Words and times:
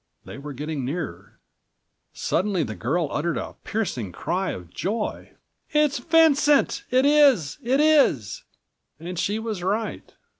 They 0.25 0.39
were 0.39 0.53
getting 0.53 0.83
nearer. 0.83 1.37
Suddenly 2.11 2.63
the 2.63 2.73
girl 2.73 3.09
uttered 3.11 3.37
a 3.37 3.53
piercing 3.63 4.11
cry 4.11 4.49
of 4.49 4.71
joy: 4.73 5.33
"It 5.73 5.91
is 5.91 5.99
Vincent! 5.99 6.85
It 6.89 7.05
is! 7.05 7.59
It 7.61 7.79
is!" 7.79 8.41
And 8.99 9.19
she 9.19 9.37
was 9.37 9.61
right. 9.61 10.15